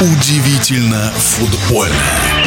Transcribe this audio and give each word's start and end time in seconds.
Удивительно 0.00 1.12
футбольно. 1.14 2.39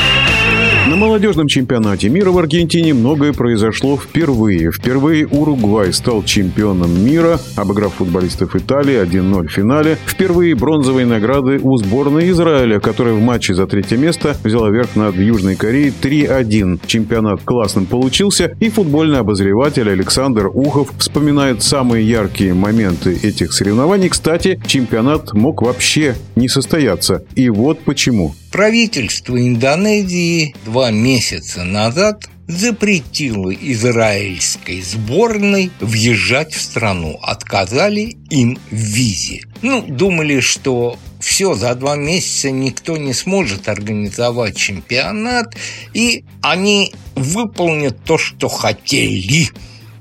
Молодежном 1.04 1.48
чемпионате 1.48 2.08
мира 2.08 2.32
в 2.32 2.38
Аргентине 2.38 2.94
многое 2.94 3.34
произошло 3.34 3.98
впервые. 3.98 4.72
Впервые 4.72 5.28
Уругвай 5.28 5.92
стал 5.92 6.24
чемпионом 6.24 7.04
мира, 7.04 7.42
обыграв 7.58 7.96
футболистов 7.96 8.56
Италии 8.56 9.04
1-0 9.04 9.48
в 9.48 9.52
финале. 9.52 9.98
Впервые 10.06 10.56
бронзовые 10.56 11.06
награды 11.06 11.60
у 11.62 11.76
сборной 11.76 12.32
Израиля, 12.32 12.80
которая 12.80 13.16
в 13.16 13.22
матче 13.22 13.54
за 13.54 13.68
третье 13.68 13.98
место 13.98 14.38
взяла 14.46 14.70
верх 14.70 14.96
над 14.96 15.18
Южной 15.18 15.58
Кореей 15.58 15.92
3-1. 16.02 16.80
Чемпионат 16.88 17.42
классным 17.44 17.86
получился, 17.86 18.56
и 18.62 18.70
футбольный 18.70 19.20
обозреватель 19.20 19.90
Александр 19.90 20.48
Ухов 20.48 20.94
вспоминает 20.98 21.64
самые 21.64 22.08
яркие 22.08 22.54
моменты 22.54 23.20
этих 23.22 23.52
соревнований. 23.52 24.08
Кстати, 24.08 24.58
чемпионат 24.66 25.34
мог 25.34 25.64
вообще 25.64 26.16
не 26.38 26.48
состояться. 26.48 27.26
И 27.36 27.50
вот 27.50 27.82
почему. 27.82 28.34
Правительство 28.54 29.36
Индонезии 29.36 30.56
два 30.64 30.92
месяца 30.94 31.64
назад 31.64 32.30
запретило 32.48 33.54
израильской 33.54 34.82
сборной 34.82 35.72
въезжать 35.80 36.54
в 36.54 36.62
страну. 36.62 37.20
Отказали 37.22 38.18
им 38.30 38.58
в 38.70 38.76
визе. 38.76 39.42
Ну, 39.62 39.82
думали, 39.82 40.40
что 40.40 40.98
все, 41.20 41.56
за 41.56 41.74
два 41.76 41.96
месяца 41.96 42.52
никто 42.52 42.98
не 42.98 43.14
сможет 43.14 43.70
организовать 43.70 44.58
чемпионат, 44.58 45.56
и 45.94 46.26
они 46.42 46.94
выполнят 47.16 48.04
то, 48.04 48.18
что 48.18 48.50
хотели 48.50 49.50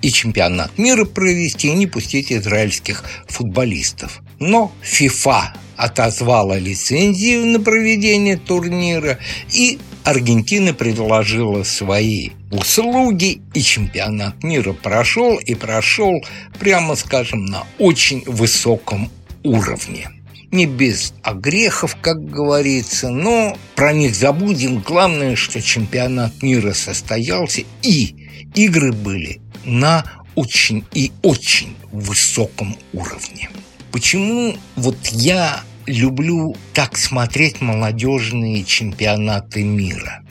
и 0.03 0.11
чемпионат 0.11 0.77
мира 0.79 1.05
провести, 1.05 1.69
и 1.69 1.75
не 1.75 1.87
пустить 1.87 2.33
израильских 2.33 3.05
футболистов. 3.29 4.21
Но 4.41 4.73
ФИФА 4.83 5.55
отозвала 5.77 6.59
лицензию 6.59 7.47
на 7.47 7.61
проведение 7.61 8.37
турнира, 8.37 9.19
и 9.53 9.79
Аргентина 10.05 10.75
предложила 10.75 11.63
свои 11.63 12.31
услуги, 12.51 13.41
и 13.55 13.63
чемпионат 13.63 14.43
мира 14.43 14.73
прошел, 14.73 15.39
и 15.39 15.55
прошел, 15.55 16.25
прямо 16.59 16.97
скажем, 16.97 17.45
на 17.45 17.65
очень 17.79 18.25
высоком 18.27 19.11
уровне. 19.45 20.11
Не 20.51 20.67
без 20.67 21.15
огрехов, 21.23 21.97
как 22.01 22.25
говорится, 22.25 23.09
но 23.09 23.57
про 23.75 23.93
них 23.93 24.15
забудем. 24.15 24.81
Главное, 24.81 25.37
что 25.37 25.63
чемпионат 25.63 26.43
мира 26.43 26.75
состоялся, 26.75 27.63
и 27.83 28.15
игры 28.55 28.93
были 28.93 29.41
на 29.65 30.05
очень 30.35 30.85
и 30.93 31.13
очень 31.23 31.77
высоком 31.91 32.77
уровне. 32.93 33.51
Почему 33.93 34.57
вот 34.77 34.97
я 35.09 35.63
люблю 35.87 36.55
так 36.73 36.97
смотреть 36.97 37.61
молодежные 37.61 38.65
чемпионаты 38.65 39.63
мира? 39.63 40.23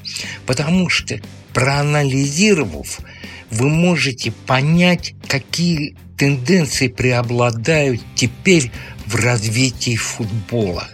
Потому 0.45 0.89
что, 0.89 1.19
проанализировав, 1.53 2.99
вы 3.49 3.69
можете 3.69 4.31
понять, 4.31 5.13
какие 5.27 5.95
тенденции 6.17 6.88
преобладают 6.88 8.02
теперь 8.16 8.72
в 9.05 9.16
развитии 9.16 9.95
футбола. 9.95 10.88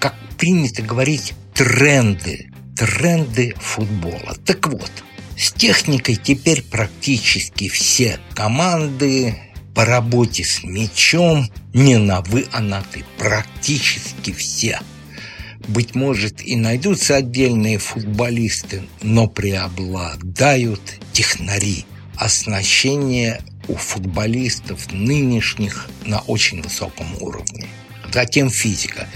Как 0.00 0.14
принято 0.38 0.82
говорить, 0.82 1.34
тренды. 1.54 2.50
Тренды 2.76 3.54
футбола. 3.56 4.36
Так 4.44 4.68
вот, 4.68 4.92
с 5.36 5.52
техникой 5.52 6.16
теперь 6.16 6.62
практически 6.62 7.68
все 7.68 8.18
команды 8.34 9.36
по 9.74 9.84
работе 9.84 10.44
с 10.44 10.64
мячом 10.64 11.48
не 11.72 11.96
на 11.96 12.20
«вы», 12.22 12.46
а 12.52 12.60
на 12.60 12.82
«ты». 12.82 13.04
Практически 13.18 14.32
все. 14.32 14.80
Быть 15.68 15.94
может, 15.94 16.42
и 16.42 16.56
найдутся 16.56 17.16
отдельные 17.16 17.78
футболисты, 17.78 18.82
но 19.02 19.26
преобладают 19.26 20.80
технари. 21.12 21.84
Оснащение 22.16 23.40
у 23.68 23.74
футболистов 23.74 24.90
нынешних 24.92 25.88
на 26.04 26.20
очень 26.20 26.62
высоком 26.62 27.06
уровне. 27.20 27.66
Затем 28.12 28.50
физика. 28.50 29.06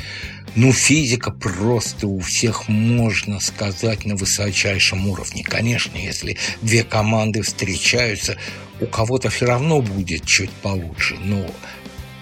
Ну, 0.54 0.72
физика 0.72 1.30
просто 1.30 2.06
у 2.06 2.20
всех, 2.20 2.68
можно 2.68 3.40
сказать, 3.40 4.04
на 4.04 4.16
высочайшем 4.16 5.08
уровне. 5.08 5.42
Конечно, 5.42 5.96
если 5.96 6.36
две 6.60 6.84
команды 6.84 7.40
встречаются, 7.42 8.36
у 8.80 8.86
кого-то 8.86 9.30
все 9.30 9.46
равно 9.46 9.80
будет 9.80 10.26
чуть 10.26 10.50
получше, 10.50 11.16
но 11.24 11.46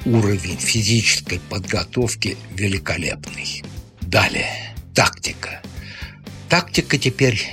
уровень 0.04 0.58
физической 0.58 1.40
подготовки 1.48 2.36
великолепный. 2.54 3.64
Далее, 4.00 4.74
тактика. 4.94 5.60
Тактика 6.48 6.98
теперь 6.98 7.48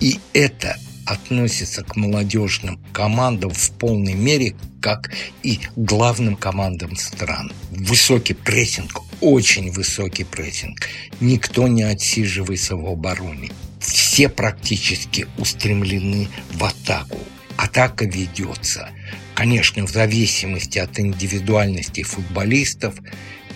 и 0.00 0.18
это 0.32 0.78
относится 1.06 1.82
к 1.84 1.94
молодежным 1.96 2.78
командам 2.92 3.50
в 3.50 3.70
полной 3.72 4.14
мере, 4.14 4.56
как 4.80 5.10
и 5.42 5.60
главным 5.76 6.36
командам 6.36 6.96
стран. 6.96 7.52
Высокий 7.70 8.34
прессинг, 8.34 9.00
очень 9.20 9.70
высокий 9.70 10.24
прессинг. 10.24 10.88
Никто 11.20 11.68
не 11.68 11.82
отсиживается 11.82 12.76
в 12.76 12.86
обороне. 12.86 13.50
Все 13.80 14.28
практически 14.28 15.26
устремлены 15.38 16.28
в 16.52 16.64
атаку. 16.64 17.18
Атака 17.56 18.04
ведется, 18.04 18.90
конечно, 19.34 19.86
в 19.86 19.90
зависимости 19.90 20.78
от 20.78 20.98
индивидуальности 20.98 22.02
футболистов, 22.02 22.94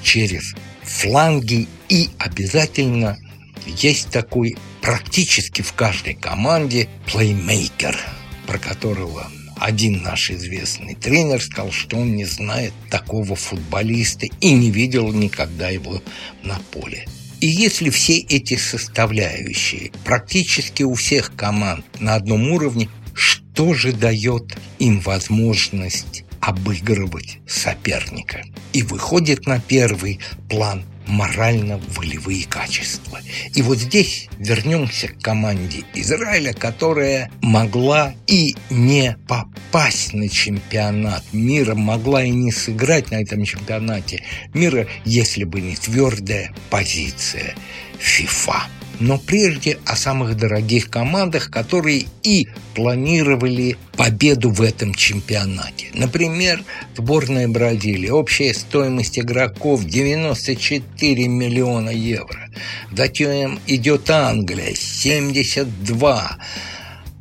через 0.03 0.55
фланги 0.83 1.69
и 1.89 2.09
обязательно 2.19 3.19
есть 3.67 4.11
такой 4.11 4.57
практически 4.81 5.63
в 5.63 5.73
каждой 5.75 6.15
команде 6.15 6.89
плеймейкер, 7.07 7.99
про 8.47 8.59
которого 8.59 9.31
один 9.61 10.03
наш 10.03 10.31
известный 10.31 10.95
тренер 10.95 11.43
сказал, 11.43 11.71
что 11.71 11.99
он 11.99 12.17
не 12.17 12.25
знает 12.25 12.73
такого 12.91 13.37
футболиста 13.37 14.27
и 14.41 14.53
не 14.53 14.71
видел 14.71 15.13
никогда 15.13 15.69
его 15.69 16.03
на 16.43 16.59
поле. 16.73 17.07
И 17.41 17.47
если 17.47 17.91
все 17.91 18.19
эти 18.19 18.57
составляющие 18.57 19.93
практически 20.05 20.83
у 20.83 20.95
всех 20.95 21.35
команд 21.37 21.85
на 22.01 22.15
одном 22.15 22.51
уровне, 22.51 22.89
что 23.15 23.75
же 23.75 23.93
дает 23.93 24.57
им 24.79 25.01
возможность 25.01 26.25
обыгрывать 26.41 27.39
соперника? 27.47 28.43
И 28.73 28.83
выходит 28.83 29.47
на 29.47 29.61
первый 29.61 30.21
план 30.49 30.85
морально-волевые 31.11 32.45
качества. 32.47 33.21
И 33.55 33.63
вот 33.63 33.79
здесь 33.79 34.29
вернемся 34.39 35.09
к 35.09 35.21
команде 35.21 35.85
Израиля, 35.95 36.53
которая 36.53 37.31
могла 37.43 38.15
и 38.27 38.55
не 38.71 39.17
попасть 39.29 40.15
на 40.15 40.29
чемпионат 40.29 41.25
мира, 41.33 41.75
могла 41.75 42.25
и 42.25 42.31
не 42.31 42.53
сыграть 42.53 43.11
на 43.11 43.17
этом 43.17 43.45
чемпионате 43.45 44.25
мира, 44.55 44.87
если 45.05 45.45
бы 45.45 45.61
не 45.61 45.77
твердая 45.77 46.55
позиция 46.71 47.55
ФИФА 47.99 48.63
но 49.01 49.19
прежде 49.19 49.79
о 49.87 49.97
самых 49.97 50.37
дорогих 50.37 50.91
командах, 50.91 51.51
которые 51.51 52.05
и 52.23 52.49
планировали 52.75 53.77
победу 53.97 54.51
в 54.51 54.61
этом 54.63 54.95
чемпионате. 54.95 55.89
Например, 55.95 56.63
сборная 56.97 57.49
Бразилии. 57.49 58.11
Общая 58.11 58.55
стоимость 58.55 59.19
игроков 59.19 59.85
94 59.85 61.29
миллиона 61.29 61.91
евро. 61.91 62.49
Затем 62.93 63.59
идет 63.67 64.09
Англия 64.11 64.75
72 64.75 66.37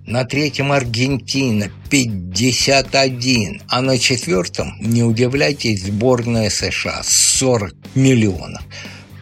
на 0.05 0.25
третьем 0.25 0.71
Аргентина 0.71 1.71
51, 1.89 3.61
а 3.67 3.81
на 3.81 3.97
четвертом, 3.99 4.73
не 4.79 5.03
удивляйтесь, 5.03 5.83
сборная 5.83 6.49
США 6.49 7.01
40 7.03 7.75
миллионов. 7.93 8.63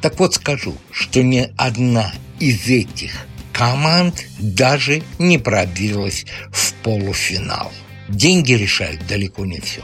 Так 0.08 0.20
вот 0.20 0.36
скажу, 0.36 0.74
что 0.90 1.22
ни 1.22 1.52
одна 1.58 2.14
из 2.40 2.68
этих 2.68 3.12
команд 3.52 4.24
даже 4.40 5.04
не 5.20 5.38
пробилась 5.38 6.26
в 6.50 6.74
полуфинал. 6.76 7.74
Деньги 8.08 8.54
решают 8.54 9.06
далеко 9.06 9.46
не 9.46 9.60
все. 9.60 9.82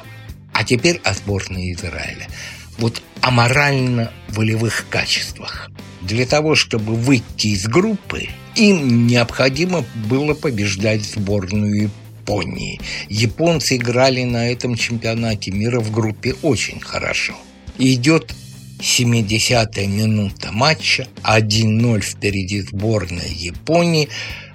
А 0.54 0.64
теперь 0.64 1.02
о 1.04 1.14
сборной 1.14 1.74
Израиля. 1.74 2.30
Вот 2.78 3.04
о 3.20 3.32
морально-волевых 3.32 4.86
качествах. 4.90 5.70
Для 6.00 6.26
того, 6.26 6.56
чтобы 6.56 6.96
выйти 6.96 7.48
из 7.48 7.68
группы, 7.68 8.30
им 8.56 9.06
необходимо 9.08 9.84
было 10.08 10.36
побеждать 10.36 11.04
сборную 11.04 11.92
Японии. 12.22 12.80
Японцы 13.10 13.76
играли 13.76 14.24
на 14.24 14.50
этом 14.50 14.76
чемпионате 14.76 15.52
мира 15.52 15.82
в 15.82 15.92
группе 15.92 16.34
очень 16.44 16.80
хорошо. 16.80 17.34
идет 17.78 18.34
70-я 18.84 19.88
минута 19.88 20.52
матча, 20.52 21.08
1-0 21.24 22.02
впереди 22.02 22.62
сборная 22.62 23.30
Японии, 23.30 24.10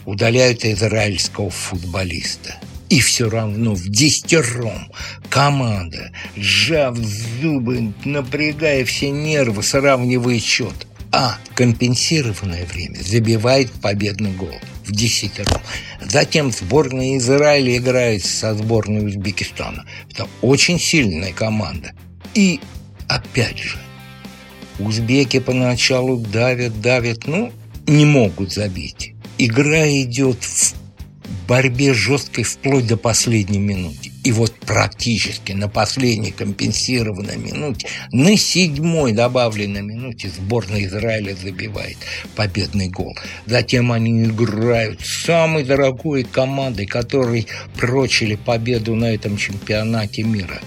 удаляют 0.05 0.65
израильского 0.65 1.51
футболиста. 1.51 2.57
И 2.91 3.01
все 3.01 3.29
равно 3.29 3.75
в 3.75 3.89
десятером 3.89 4.93
команда, 5.31 6.13
сжав 6.37 6.97
зубы, 6.97 7.93
напрягая 8.05 8.85
все 8.85 9.11
нервы, 9.11 9.63
сравнивает 9.63 10.43
счет. 10.43 10.87
а 11.11 11.39
компенсированное 11.55 12.67
время 12.67 12.99
забивает 13.03 13.71
победный 13.73 14.33
гол 14.33 14.55
в 14.85 14.93
десятером. 14.93 15.61
Затем 16.03 16.53
сборная 16.53 17.17
Израиля 17.17 17.79
играет 17.79 18.25
со 18.25 18.55
сборной 18.55 19.07
Узбекистана. 19.07 19.87
Это 20.11 20.29
очень 20.43 20.79
сильная 20.79 21.33
команда. 21.33 21.93
И 22.35 22.61
опять 23.09 23.59
же, 23.59 23.79
узбеки 24.79 25.41
поначалу 25.41 26.19
давят, 26.19 26.81
давят, 26.81 27.27
ну, 27.27 27.53
не 27.87 28.05
могут 28.05 28.53
забить. 28.53 29.15
Игра 29.39 29.89
идет 29.89 30.43
в 30.43 30.75
борьбе 31.49 31.95
жесткой 31.95 32.45
вплоть 32.45 32.87
до 32.87 32.97
последней 32.97 33.59
минуты. 33.59 34.11
И 34.25 34.33
вот 34.33 34.53
практически 34.55 35.53
на 35.53 35.69
последней 35.69 36.33
компенсированной 36.33 37.39
минуте, 37.39 37.89
на 38.13 38.37
седьмой 38.37 39.13
добавленной 39.13 39.81
минуте 39.81 40.29
сборная 40.29 40.85
Израиля 40.85 41.35
забивает 41.35 41.97
победный 42.37 42.89
гол. 42.89 43.17
Затем 43.47 43.91
они 43.91 44.25
играют 44.25 45.01
с 45.01 45.25
самой 45.25 45.65
дорогой 45.65 46.25
командой, 46.25 46.85
которой 46.85 47.47
прочили 47.79 48.35
победу 48.35 48.95
на 48.95 49.07
этом 49.07 49.39
чемпионате 49.39 50.25
мира 50.25 50.61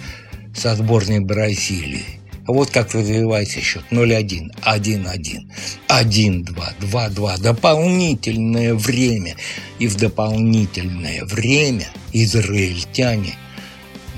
со 0.55 0.75
сборной 0.75 1.19
Бразилии. 1.19 2.20
Вот 2.47 2.71
как 2.71 2.93
развивается 2.93 3.61
счет 3.61 3.83
0-1, 3.91 4.51
1-1, 4.61 5.51
1-2, 5.88 6.45
2-2. 6.79 7.41
Дополнительное 7.41 8.73
время. 8.73 9.35
И 9.79 9.88
в 9.88 9.95
дополнительное 9.95 11.23
время 11.25 11.88
израильтяне 12.13 13.35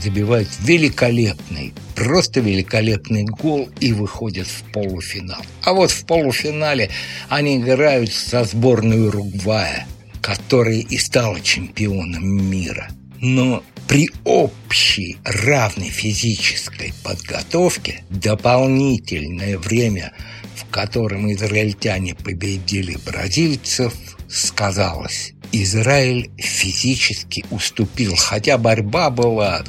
забивают 0.01 0.49
великолепный, 0.61 1.73
просто 1.95 2.41
великолепный 2.41 3.23
гол 3.23 3.69
и 3.79 3.93
выходят 3.93 4.47
в 4.47 4.63
полуфинал. 4.71 5.41
А 5.63 5.73
вот 5.73 5.91
в 5.91 6.05
полуфинале 6.05 6.89
они 7.29 7.57
играют 7.57 8.11
со 8.11 8.43
сборной 8.43 9.07
Уругвая, 9.07 9.85
которая 10.21 10.79
и 10.79 10.97
стала 10.97 11.39
чемпионом 11.41 12.25
мира. 12.49 12.89
Но 13.21 13.63
при 13.87 14.09
общей 14.23 15.17
равной 15.23 15.89
физической 15.89 16.93
подготовке 17.03 18.03
дополнительное 18.09 19.57
время, 19.57 20.13
в 20.55 20.65
котором 20.69 21.31
израильтяне 21.31 22.15
победили 22.15 22.97
бразильцев, 23.05 23.93
сказалось. 24.29 25.33
Израиль 25.51 26.31
физически 26.37 27.45
уступил, 27.51 28.15
хотя 28.15 28.57
борьба 28.57 29.11
была 29.11 29.63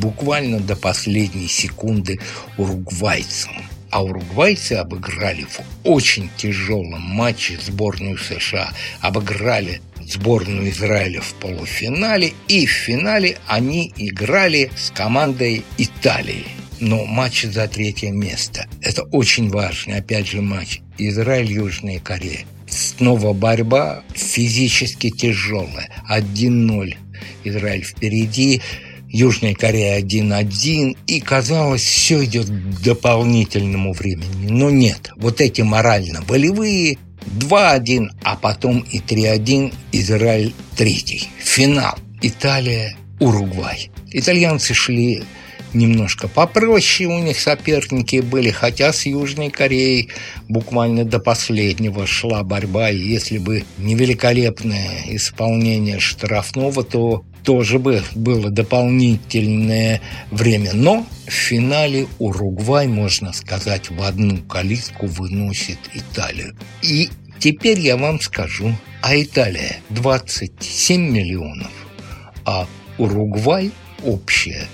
буквально 0.00 0.58
до 0.58 0.74
последней 0.74 1.48
секунды 1.48 2.18
уругвайцам. 2.56 3.52
А 3.90 4.02
уругвайцы 4.02 4.74
обыграли 4.74 5.44
в 5.44 5.60
очень 5.84 6.30
тяжелом 6.36 7.00
матче 7.00 7.58
сборную 7.64 8.18
США. 8.18 8.72
Обыграли 9.00 9.80
сборную 10.12 10.70
Израиля 10.70 11.20
в 11.20 11.34
полуфинале, 11.34 12.32
и 12.48 12.66
в 12.66 12.70
финале 12.70 13.38
они 13.46 13.92
играли 13.96 14.70
с 14.76 14.90
командой 14.90 15.64
Италии. 15.78 16.44
Но 16.80 17.04
матч 17.04 17.44
за 17.44 17.68
третье 17.68 18.10
место. 18.10 18.66
Это 18.80 19.02
очень 19.02 19.50
важный, 19.50 19.98
опять 19.98 20.28
же, 20.28 20.40
матч. 20.40 20.80
Израиль-Южная 20.98 21.98
Корея. 21.98 22.46
Снова 22.68 23.32
борьба 23.32 24.02
физически 24.14 25.10
тяжелая. 25.10 25.90
1-0. 26.08 26.94
Израиль 27.44 27.84
впереди. 27.84 28.62
Южная 29.12 29.54
Корея 29.54 30.00
1-1, 30.00 30.96
и 31.08 31.20
казалось, 31.20 31.82
все 31.82 32.24
идет 32.24 32.46
к 32.46 32.80
дополнительному 32.80 33.92
времени. 33.92 34.48
Но 34.48 34.70
нет, 34.70 35.10
вот 35.16 35.40
эти 35.40 35.62
морально-болевые 35.62 36.96
2-1, 37.26 38.08
а 38.22 38.36
потом 38.36 38.80
и 38.80 38.98
3-1 38.98 39.72
Израиль 39.92 40.54
третий. 40.76 41.28
Финал. 41.38 41.96
Италия, 42.22 42.96
Уругвай. 43.18 43.90
Итальянцы 44.10 44.74
шли 44.74 45.22
немножко 45.74 46.28
попроще 46.28 47.08
у 47.08 47.18
них 47.18 47.38
соперники 47.38 48.20
были, 48.20 48.50
хотя 48.50 48.92
с 48.92 49.06
Южной 49.06 49.50
Кореей 49.50 50.08
буквально 50.48 51.04
до 51.04 51.18
последнего 51.18 52.06
шла 52.06 52.42
борьба, 52.42 52.90
и 52.90 52.98
если 52.98 53.38
бы 53.38 53.64
не 53.78 53.94
великолепное 53.94 55.02
исполнение 55.08 56.00
штрафного, 56.00 56.82
то 56.82 57.24
тоже 57.42 57.78
бы 57.78 58.02
было 58.14 58.50
дополнительное 58.50 60.00
время. 60.30 60.72
Но 60.74 61.06
в 61.26 61.30
финале 61.30 62.06
Уругвай, 62.18 62.86
можно 62.86 63.32
сказать, 63.32 63.90
в 63.90 64.02
одну 64.02 64.38
калитку 64.38 65.06
выносит 65.06 65.78
Италию. 65.94 66.56
И 66.82 67.10
теперь 67.38 67.80
я 67.80 67.96
вам 67.96 68.20
скажу, 68.20 68.74
а 69.02 69.20
Италия 69.20 69.78
27 69.90 71.00
миллионов, 71.00 71.72
а 72.44 72.66
Уругвай 72.98 73.70
общая 74.02 74.66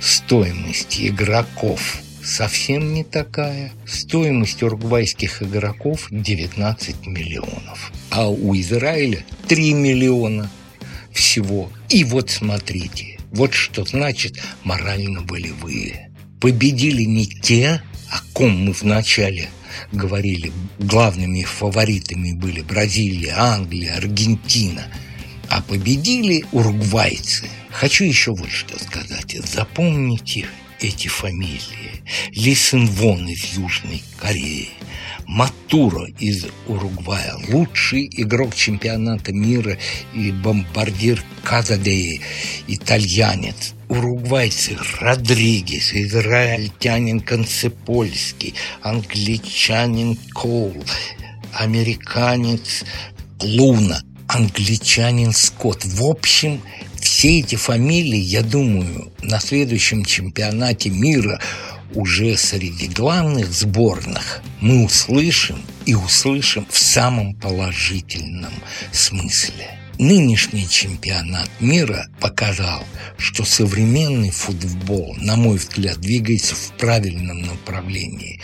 стоимость 0.00 1.00
игроков 1.00 2.02
совсем 2.22 2.94
не 2.94 3.04
такая. 3.04 3.72
Стоимость 3.86 4.62
уругвайских 4.62 5.42
игроков 5.42 6.08
19 6.10 7.06
миллионов, 7.06 7.92
а 8.10 8.28
у 8.28 8.54
Израиля 8.54 9.24
3 9.48 9.74
миллиона 9.74 10.50
всего. 11.12 11.70
И 11.88 12.04
вот 12.04 12.30
смотрите, 12.30 13.18
вот 13.30 13.54
что 13.54 13.84
значит 13.84 14.40
морально-волевые. 14.64 16.10
Победили 16.40 17.02
не 17.02 17.26
те, 17.26 17.82
о 18.10 18.20
ком 18.32 18.66
мы 18.66 18.72
вначале 18.72 19.48
говорили, 19.92 20.52
главными 20.78 21.44
фаворитами 21.44 22.32
были 22.32 22.60
Бразилия, 22.60 23.34
Англия, 23.36 23.96
Аргентина, 23.96 24.86
а 25.48 25.62
победили 25.62 26.44
уругвайцы. 26.52 27.48
Хочу 27.70 28.04
еще 28.04 28.32
вот 28.32 28.50
что 28.50 28.78
сказать. 28.78 29.36
Запомните 29.44 30.46
эти 30.80 31.08
фамилии. 31.08 32.02
Лисенвон 32.32 33.28
из 33.28 33.56
Южной 33.56 34.02
Кореи, 34.18 34.70
Матуро 35.26 36.06
из 36.18 36.46
Уругвая, 36.66 37.34
лучший 37.48 38.08
игрок 38.12 38.54
чемпионата 38.54 39.32
мира 39.32 39.78
и 40.14 40.30
бомбардир 40.30 41.22
Казадеи, 41.42 42.20
итальянец. 42.66 43.74
Уругвайцы 43.88 44.76
Родригес, 45.00 45.92
израильтянин 45.92 47.20
Концепольский, 47.20 48.54
англичанин 48.80 50.16
Коул, 50.34 50.84
американец 51.52 52.84
Луна, 53.42 54.00
англичанин 54.28 55.32
Скотт. 55.32 55.84
В 55.84 56.04
общем, 56.04 56.60
все 57.00 57.40
эти 57.40 57.56
фамилии, 57.56 58.20
я 58.20 58.42
думаю, 58.42 59.12
на 59.20 59.40
следующем 59.40 60.04
чемпионате 60.04 60.90
мира– 60.90 61.40
уже 61.94 62.36
среди 62.36 62.88
главных 62.88 63.52
сборных 63.52 64.42
мы 64.60 64.84
услышим 64.84 65.62
и 65.86 65.94
услышим 65.94 66.66
в 66.70 66.78
самом 66.78 67.34
положительном 67.34 68.52
смысле. 68.92 69.78
Нынешний 69.98 70.68
чемпионат 70.68 71.50
мира 71.60 72.08
показал, 72.20 72.84
что 73.18 73.44
современный 73.44 74.30
футбол, 74.30 75.14
на 75.18 75.36
мой 75.36 75.58
взгляд, 75.58 76.00
двигается 76.00 76.54
в 76.54 76.72
правильном 76.78 77.42
направлении. 77.42 78.40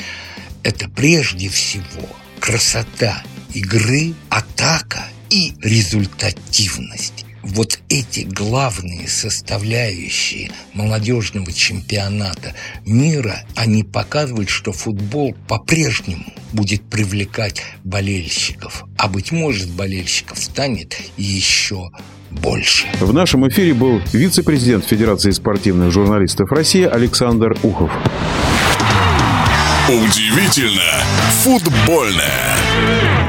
Это 0.62 0.88
прежде 0.88 1.48
всего 1.48 2.08
красота 2.38 3.22
игры, 3.54 4.14
атака 4.28 5.04
и 5.30 5.54
результативность 5.62 7.24
вот 7.48 7.78
эти 7.88 8.20
главные 8.20 9.08
составляющие 9.08 10.50
молодежного 10.74 11.52
чемпионата 11.52 12.54
мира, 12.84 13.44
они 13.56 13.84
показывают, 13.84 14.48
что 14.48 14.72
футбол 14.72 15.34
по-прежнему 15.46 16.24
будет 16.52 16.82
привлекать 16.82 17.62
болельщиков. 17.84 18.84
А 18.96 19.08
быть 19.08 19.32
может, 19.32 19.70
болельщиков 19.70 20.38
станет 20.38 20.96
еще 21.16 21.90
больше. 22.30 22.86
В 23.00 23.12
нашем 23.12 23.48
эфире 23.48 23.74
был 23.74 24.00
вице-президент 24.12 24.84
Федерации 24.84 25.30
спортивных 25.30 25.92
журналистов 25.92 26.50
России 26.52 26.84
Александр 26.84 27.56
Ухов. 27.62 27.90
Удивительно 29.88 31.02
футбольное. 31.42 33.27